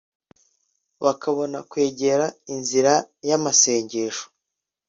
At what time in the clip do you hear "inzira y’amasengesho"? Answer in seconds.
2.53-4.25